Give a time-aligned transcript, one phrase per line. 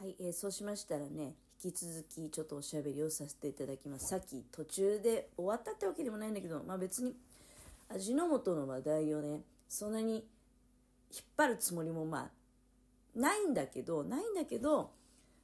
[0.00, 4.06] はい、えーそうしましたらね引き続きちょっとおしゃべりをさせていただきます。
[4.06, 7.16] さっき途中で終わったってわけでもないんだけどまあ別に
[7.88, 10.24] 味の素の話題をねそんなに
[11.12, 12.30] 引っ張るつもりもま
[13.16, 14.92] あないんだけどないんだけど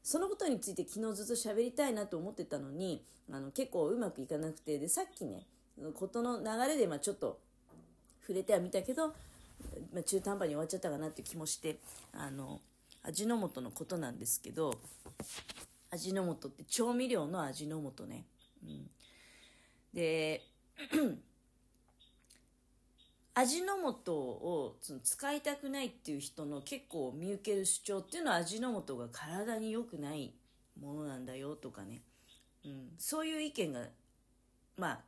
[0.04, 3.02] そのことについて昨日ずっと喋りたいなと思ってたのに
[3.32, 5.46] あの結構うまくいかなくてでさっきね
[5.94, 7.40] ことの流れでまあちょっと
[8.20, 9.14] 触れてはみたけど、ま
[9.98, 11.78] あ、中途半端に終わっちゃったかなっていう気もして
[12.12, 12.60] あの
[13.04, 14.80] 味の素のことなんですけど
[15.90, 18.24] 味の素って調味料の味の素ね、
[18.64, 18.90] うん、
[19.92, 20.42] で
[23.36, 30.32] 味の素をその使いたくないっていう人の結構見受ける主張っていうのは味の素が体に良くない
[30.80, 32.00] ものなんだよとかね、
[32.64, 33.80] うん、そういう意見が
[34.78, 35.00] まあ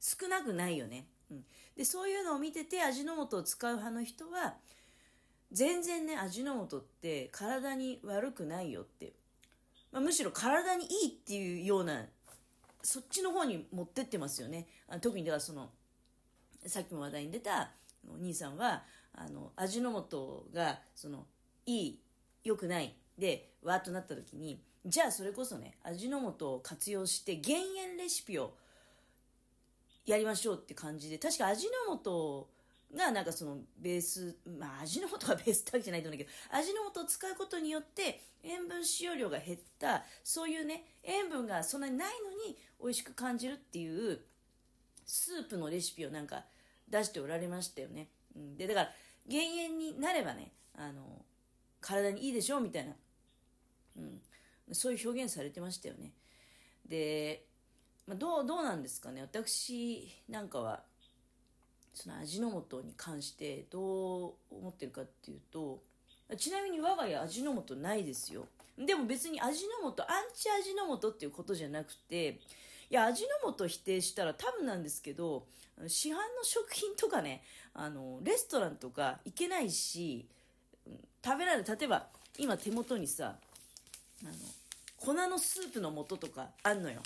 [0.00, 1.44] 少なくないよね、うん、
[1.76, 4.54] でそういうのを見てて味の素を使う派の人は
[5.52, 9.12] 全然ね味の素って体に悪くないよって、
[9.92, 12.04] まあ、むしろ体にいいっていうような
[12.82, 14.66] そっちの方に持ってってますよね。
[14.88, 15.70] あ特にだからその
[16.66, 17.70] さっきも話題に出た
[18.08, 18.82] お兄さんは
[19.14, 21.26] あの味の素がその
[21.66, 22.00] いい
[22.44, 28.54] 良くないでわっとなった時にじゃあそれこそね味の素を活用して減塩レシピを
[30.06, 32.48] やりましょうって感じで確か味の素
[32.94, 44.20] がなんかそのベースまあ味の素がベースってわけじゃないと思うんだけど味の素を使うことによって塩分使用量が減ったそういうね塩分がそんなにないのに美味しく感じるっていう
[45.04, 46.44] スープのレシピをなんか
[46.88, 48.08] 出しておられましたよね。
[48.34, 48.90] うん、でだから
[49.26, 51.24] 減塩になればねあの
[51.80, 52.92] 体にいいでしょうみたいな、
[53.98, 54.20] うん、
[54.72, 56.12] そういう表現されてましたよね。
[56.86, 57.44] で、
[58.06, 60.82] まあ、どうどうなんですかね私なんかは
[61.98, 65.80] その味の素に関してどう思ってるかっていうと
[66.36, 68.46] ちなみに我が家味の素ないですよ。
[68.78, 72.38] でも別に味の素アンチ味の素っていうことじゃなくて
[72.88, 75.46] いや味の素否定したら多分なんですけど
[75.88, 77.42] 市販の食品とかね
[77.74, 80.28] あのレストランとか行けないし
[81.24, 82.06] 食べられる例えば
[82.38, 83.34] 今手元にさ
[84.22, 84.32] あの
[84.96, 87.00] 粉のスープの素とかあんのよ、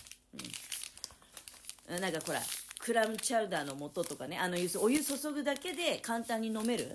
[1.88, 2.40] うん、なんかほら
[2.82, 4.36] クラムチャウダーの素とかね。
[4.36, 6.88] あのお湯注ぐだけで簡単に飲める、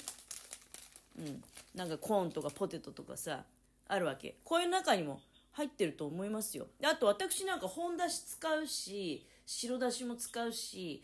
[1.17, 1.41] うん、
[1.73, 3.45] なんかコーンとかポテトとかさ
[3.87, 4.35] あるわけ。
[4.43, 5.21] こういう中にも
[5.53, 6.67] 入ってると思いますよ。
[6.81, 11.01] であと私なんか本だし使うし白だしも使うし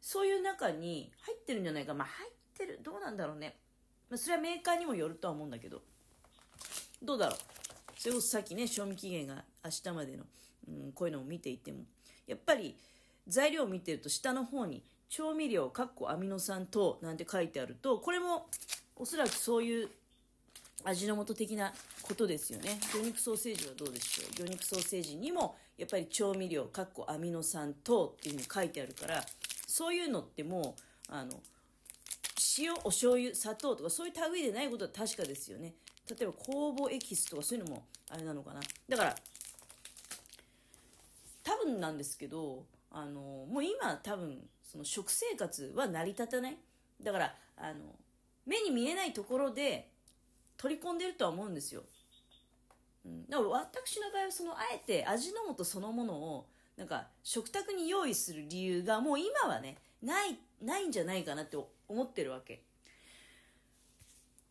[0.00, 1.92] そういう中に入ってるんじゃないか。
[1.92, 3.56] まあ入ってるどうなんだろうね、
[4.08, 5.82] まあ、それはメーカーにもよるとは思うんだけど。
[7.02, 7.38] どうだろう。
[7.98, 10.24] それこそさっきね賞味期限が明日までの、
[10.68, 11.80] うん、こういうのを見ていても。
[12.28, 12.76] やっぱり
[13.30, 18.46] 材料を見てると下の方に調味料かっこアミノ酸等なんて書いてあるとこれも
[18.96, 19.88] おそらくそういう
[20.84, 22.78] 味の素的なことですよね。
[22.92, 24.34] 魚肉ソーセージはどうでしょう？
[24.34, 29.22] 魚肉ソーセージにもやっぱり調味料かっこアミノ酸等っていうふうに書いてあるから
[29.66, 30.74] そういうのっても
[31.08, 31.32] うあの
[32.58, 35.74] 塩お醤油砂糖とかそういう類でないことは確かですよね。
[36.08, 38.60] 例えば酵母エキスとかそういうのもあれなのかな。
[38.88, 39.14] だから
[41.42, 46.56] 多分なんですけどあのもう今多分その食生活は成り立たない。
[47.02, 47.76] だからあの
[48.46, 49.88] 目に見えないところで
[50.56, 51.82] 取り込んでるとは思うんですよ、
[53.06, 56.46] うん、だから私の場合はそのあえて味の素そのものを
[56.76, 61.56] なんか食卓に用意する理由がもう今はねないないんじゃないかなって
[61.88, 62.62] 思ってるわけ。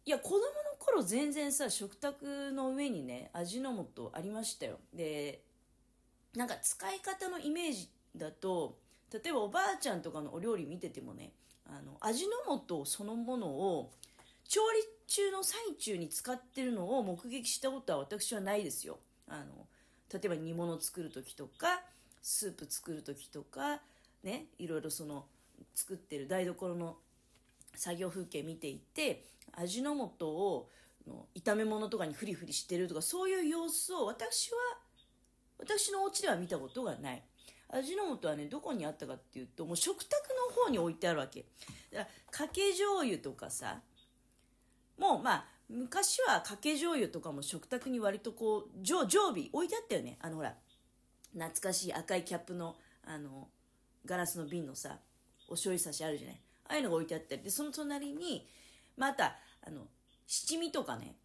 [0.06, 0.44] いや子供の
[0.80, 4.80] 頃全然さ食卓の上にね味の素ありましたよ。
[4.94, 5.44] で
[6.36, 8.78] なんか使い方のイメージだと
[9.14, 11.32] 例えばおばあちゃんとかのお料理見ててもね
[11.66, 13.92] あの味の素そのものを
[14.48, 18.98] 調理中の最中に使ってるのを目撃したことは私はないですよ。
[19.28, 19.68] あの
[20.12, 21.82] 例えば煮物作る時とか
[22.22, 23.80] スープ作る時とか
[24.24, 25.26] ねいろいろその
[25.76, 26.98] 作ってる台所の
[27.76, 30.70] 作業風景見ていて味の素を
[31.36, 34.58] 炒め物とかにフリフリしてるとかそういう様子を私は
[35.60, 37.24] 私のお家では見たことがない。
[37.70, 40.12] 味の素はねどこにあったかっていうともう食卓
[40.50, 41.46] の方に置いてあるわけ。
[41.92, 43.82] だからかけ醤油とかさ
[44.98, 50.18] もうまあ昔はかけ醤油とかも食卓に割とこう常常備置いてあったよね。
[50.20, 50.56] あのほら
[51.34, 52.76] 懐かしい赤いキャップの
[53.06, 53.48] あの
[54.06, 54.98] ガラスの瓶のさ
[55.48, 56.42] お醤油差しあるじゃない。
[56.66, 57.44] ああいうのが置いてあったり。
[57.44, 58.48] でその隣に
[58.98, 59.36] また
[59.66, 59.88] あの
[60.26, 61.16] 七味とかね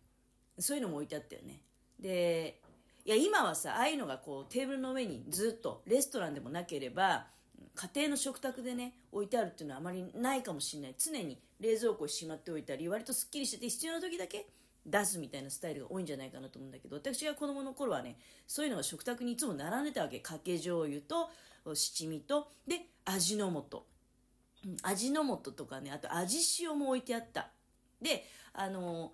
[0.58, 1.62] そういうのも置いてあったよね。
[1.98, 2.60] で
[3.04, 7.26] いや今はさああいうのがこうテーブルの上にずっとレストランでもなければ
[7.74, 10.94] 家庭の食卓でね置いてあるっていうのはあまりないかもしれない。
[10.96, 14.46] 常に冷蔵庫にしまっておいたり割とすっきりしてて必要な時だけ
[14.86, 18.16] 出すみたいなスタイルが多いんじゃないかなと思うんだけど私が子供の頃はね
[18.46, 20.20] そういうのが食卓にいつも並んでたわけ。
[20.20, 21.28] かけ醤油と
[21.74, 23.82] 七味とで味の素、
[24.82, 27.50] 味の素とかねあと味塩も置いてあった。
[28.00, 29.12] であの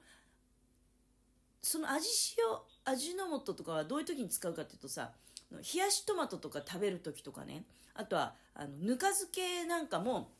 [1.62, 2.08] その味
[2.38, 5.12] 塩味の素とかはどういう時に使うかっていうとさ
[5.52, 7.64] 冷やしトマトとか食べる時とかね。
[7.94, 10.30] あとはあのぬか漬けなんかも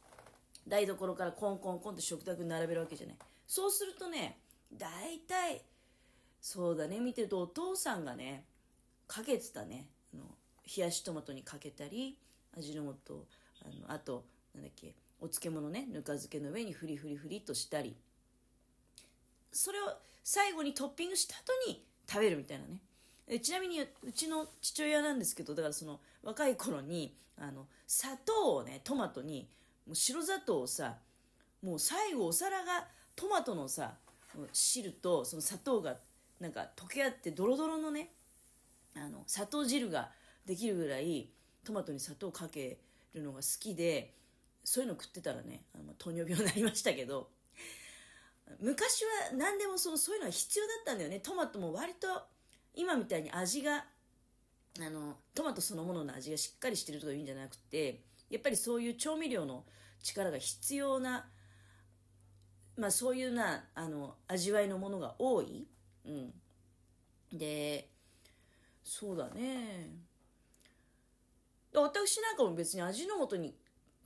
[0.69, 3.17] 台所からコンコンコンって食卓並べるわけじゃない。
[3.46, 4.38] そうするとね
[4.72, 5.62] 大体
[6.40, 8.44] そうだね見てるとお父さんがね
[9.08, 9.87] かけてたね。
[10.14, 10.22] あの
[10.64, 12.17] 冷やしトマトにかけたり
[12.56, 13.26] 味の素
[13.64, 14.25] あのあと
[14.55, 17.96] なんだっけお漬物ねぬか漬けの上にフリフリフリとしたり。
[19.52, 19.85] それを
[20.23, 22.81] 最後にトッピングした後に食べるみたいなね。
[23.38, 29.49] ちなみにうちの父親なんですけどだからその若い頃にあの砂糖をねトマトに
[29.87, 30.97] もう白砂糖をさ
[31.62, 33.94] もう最後お皿がトマトのさ
[34.52, 35.96] 汁とその砂糖が
[36.41, 38.11] なんか溶け合ってドロドロのね
[38.96, 40.11] あの砂糖汁が
[40.44, 41.29] できるぐらい
[41.64, 42.79] トマトに砂糖かけ
[43.14, 44.14] るのが好きで
[44.64, 47.29] そういうの食ってたらねあの糖尿病になりましたけど
[48.58, 51.20] 昔は何でもそのそういうのは必要だったんだよね。
[51.20, 52.08] トマトも割と
[52.75, 53.85] 今みたいに味が
[54.79, 59.64] あのトマトそのものの味がしっかりしてるとかいうんじゃなくてやっぱりそういう調味料の
[60.02, 61.26] 力が必要な、
[62.76, 65.67] まあ、そういうなあの味わいのものが多い、
[66.06, 66.32] うん、
[67.32, 67.88] で
[68.85, 69.91] そうだね。
[71.73, 73.55] 私なんかも別に味の素に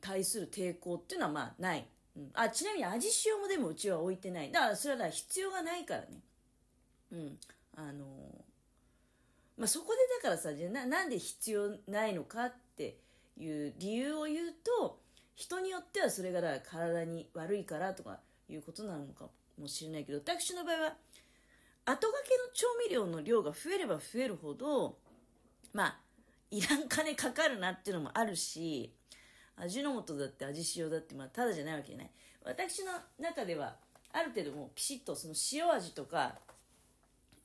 [0.00, 1.86] 対する抵抗っていうのはまあない、
[2.34, 4.52] あちなみに味塩もでもうちは置いてない。
[4.52, 6.06] だからそれは必要がないからね。
[7.12, 7.38] うん。
[7.76, 8.04] あの
[9.56, 12.98] まあ、そこでだからさじゃななんで必要ないのかって
[13.36, 15.00] いう理由を言うと
[15.34, 19.28] 人によってはそれがだ体に悪いからとかいうことなのか
[19.60, 20.96] もしれないけど私の場合は
[21.86, 24.96] 後掛けの調味料の量が増えれば増えるほど
[25.72, 25.98] まあ
[26.50, 28.92] いらん金かかるなっていうのもあるし
[29.56, 32.10] 味の素だって味塩だってまあただじゃないわけじゃない
[32.44, 33.76] 私の中では
[34.12, 36.34] ある程度もうピシッとその塩味とか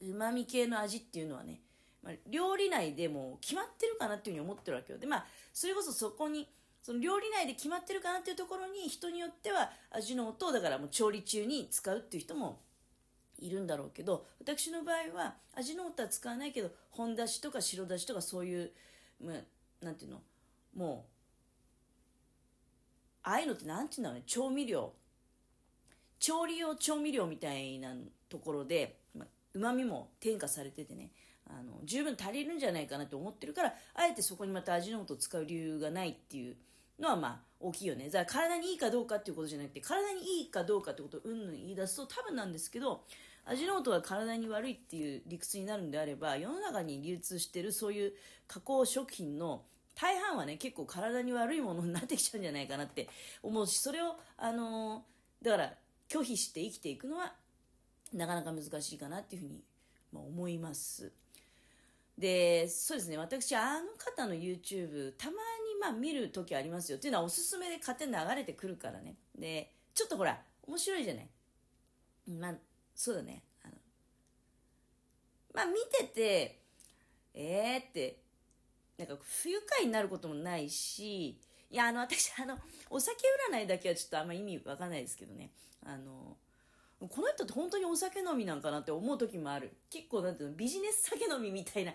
[0.02, 1.60] うまみ系の味っていうのはね、
[2.04, 5.00] まあ、料理内でも決まってるかなっていうふうに思ってるわけよ。
[5.00, 6.48] でまあそれこそそこに
[6.82, 12.62] その料理内で決まってるかなっていうところに人によっては味の素をだからもう調理中に使うっていう人も
[13.40, 18.72] いるんだろうけど私の場合は味の素は使わないけど本だしとか白だしとかそういう、
[19.22, 20.22] まあ、なんていうの？
[20.76, 21.19] もう
[23.24, 24.94] ああいうのってなんていうんだろうね調味料。
[26.19, 27.94] 調理用調味料みたいな
[28.27, 29.00] ところで
[29.54, 31.12] うまみも添加されててね
[31.48, 36.56] あの十分足りるんじゃないかなと思ってるからあえてそこにまた味の素を使う理由がないっていう
[37.00, 38.10] のはまあ大きいよね。
[38.10, 43.04] だから体にいいかどうかっていうことじゃなくて体にいいかどうかってことをうんぬん言い出すと多分なんですけど
[43.45, 48.13] 味の素が体に悪いっていう理屈になるんであれば世の中に流通してるそういう
[48.48, 49.63] 加工食品の
[50.00, 53.10] 大半はね結構体に悪いものになってきちゃうんじゃないかなって
[53.44, 55.74] 思うしそれをあのー、だから
[56.07, 57.34] 拒否して生きていくのは
[58.13, 59.62] なかなか難しいかなっていうふうに、
[60.12, 61.12] まあ、思います。
[62.18, 65.38] で、そうですね、私、あの方の YouTube、たまに
[65.80, 66.98] まあ見る時ありますよ。
[66.98, 69.16] っていうのはおすすめで勝手に流れてくるからね。
[69.38, 71.30] で、ちょっとほら、面白いじゃない。
[72.28, 72.54] まあ、
[72.94, 73.44] そうだね。
[73.63, 73.74] あの
[75.54, 76.60] まあ見てて、
[77.33, 78.18] えーって、
[79.00, 81.38] なんか不愉快になることもないし、い
[81.72, 82.58] や、あの、私、あの、
[82.90, 83.16] お酒
[83.50, 85.52] 占いだけはちょっとあんま意味わかんないですけどね。
[85.86, 86.36] あの、
[87.00, 89.72] この人って本当にお酒飲みなんかなって思う時もある。
[89.90, 91.94] 結構なんていうの、ビジネス酒飲みみたいな、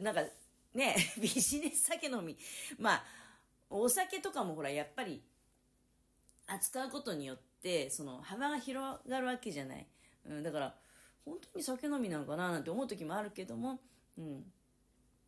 [0.00, 0.22] なんか
[0.72, 2.38] ね、 ビジネス酒飲み。
[2.78, 3.04] まあ、
[3.68, 5.22] お酒とかもほら、やっぱり
[6.46, 9.86] 扱うことによって、その幅が広がるわけじゃない。
[10.24, 10.74] うん、だから、
[11.26, 13.80] 本当に酒飲みなのかななんて思う時もあるけども、
[14.16, 14.50] うん。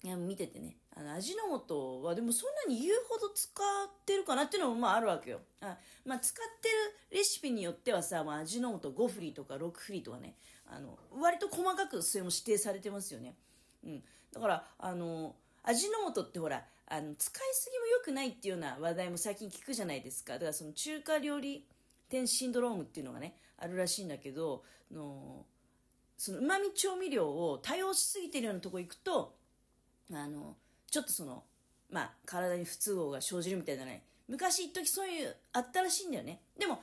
[0.04, 0.76] いや見ててね。
[0.94, 5.40] あの味の素はでもそんなに言うほど使ってるかなっていうのもまああるわけよ。
[5.61, 10.35] あ、まあ、使ってるレシピによってはさ、まあ、味の素5振りとか6振りとかね。
[10.66, 13.35] あの割と細かくそれも指定されてますよね、
[13.85, 20.35] うん、だからあの味の素ってほらあの使いすぎも良くないっていうような話題も最近聞くじゃないですか。
[20.35, 21.66] だからその中華料理
[22.09, 25.47] 店シンドロームっていうのがねあるらしいんだけどの
[26.16, 29.35] そのうまみ調味料を多用しすぎてるようなとこ行くと
[30.11, 30.56] あの
[30.90, 31.42] ちょっとその
[31.90, 36.82] まあ体に不都合が生じるみたいなね昔一時そういうあったらしいんだよねでも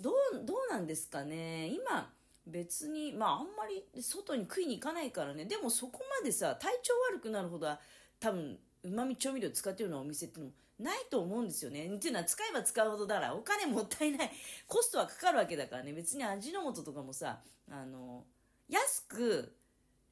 [0.00, 0.14] どう
[0.44, 2.10] どうなんですかね今
[2.46, 7.80] 別にまああんまり外に食いに行かないからねでもそこまでさ体調悪くなるほどは
[8.20, 11.86] 多分うまみ調味料使ってるようなお店ってのもないと思うんですよね。
[11.86, 14.30] っていうのは使えば使うほどだからお金もったいない。
[14.66, 15.92] コストはかかるわけだからね。
[15.92, 17.40] 別に味の素とかもさ、
[17.70, 18.24] あの、
[18.68, 19.56] 安く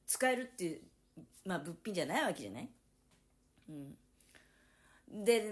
[0.07, 0.81] 使えるっていう、
[1.45, 2.69] まあ物品じゃないわけじゃない？
[3.69, 5.25] うん。
[5.25, 5.51] で、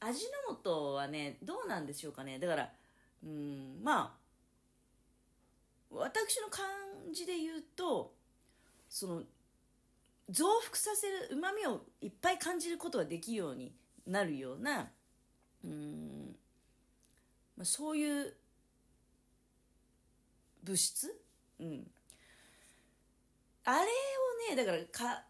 [0.00, 2.38] 味の素はね、どうなんでしょうかね？
[2.38, 2.72] だから、
[3.24, 4.18] うん、まあ、
[5.90, 6.66] 私の感
[7.12, 8.14] じで言うと、
[8.88, 9.22] その、
[10.28, 13.72] 増幅させる、旨味をいっぱい感じることができるように
[14.06, 14.90] なるような、
[15.64, 16.36] うん、
[17.56, 18.34] まあ、そういう
[20.62, 21.18] 物質？
[21.60, 21.90] うん。
[23.64, 23.86] あれ
[24.50, 25.24] ね、だからか、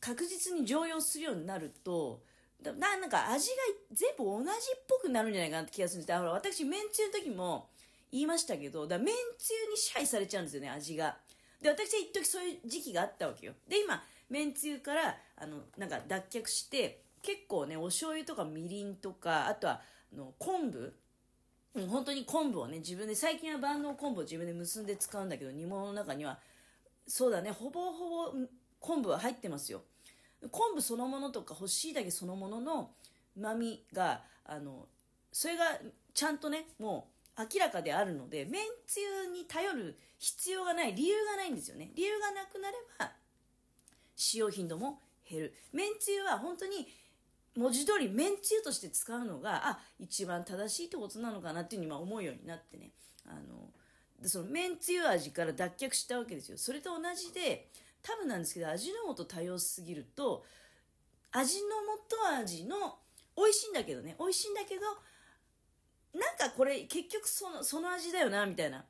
[0.00, 2.22] 確実に常用するようになると、
[2.62, 3.56] ななんか味が
[3.92, 7.68] 全部同じっぽくなるんじゃないかなって気がするんですほら私、めんつゆの時も
[8.10, 11.16] 言いましたけど、だめんつゆに支配されちゃうんですよね、味が。
[11.60, 13.54] で、私は一時そういう時期があったわけよ。
[13.68, 19.80] で、今、めんつゆから、あの、なんか脱却して、結構ね、お醤油とかみりんとか、あとは、
[20.12, 20.94] あの、昆布、
[21.88, 26.38] 本当に昆布をね、自分で、最近は万能昆布を自分で結んで使うんだけど、煮物の中には、
[27.06, 28.38] そうだね、ほぼほぼ
[28.80, 29.82] 昆布は入ってますよ。
[30.50, 32.90] 昆布そのものとか干し椎茸そのものの
[33.36, 34.86] 旨味が、あの、
[35.32, 35.64] それが
[36.12, 41.90] ちゃんとね、もう明らかであるので、めんつゆに頼る必要がない、理由がないんですよね。
[41.94, 43.12] 理由がなくなれば、
[44.16, 45.54] 使用頻度も減る。
[45.72, 46.86] めんつゆは本当に
[47.56, 52.90] 文字通りめんつゆとして使うのが、あ、一番正しいってことなのかなっていうふうに思うようになってね。
[53.26, 53.70] あの、
[54.24, 56.56] でそのめんつゆ味から脱却したわけですよ。
[56.56, 57.68] それと同じで、
[58.02, 60.46] 多分なんですけど、味の素多様すぎると、
[61.30, 61.68] 味の
[62.08, 62.96] 素味の、
[63.36, 64.82] 美味しいんだけどね、美味しいんだけど、
[66.18, 68.86] なんかこれ結局その、その味だよな、みたいな、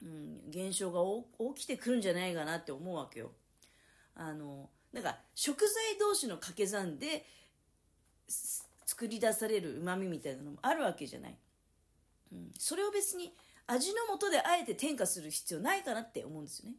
[0.00, 1.00] うん、現象が
[1.56, 3.32] 起きてくるんじゃないかなって思うわけよ。
[4.14, 7.26] あの、なんか食材同士の掛け算で
[8.86, 11.36] 作り出される旨味みたいなのもあるわけじゃない。
[12.32, 13.34] うん、それを別に
[13.66, 16.76] 味の素であえて添加する必要ないかなって思うんですよね。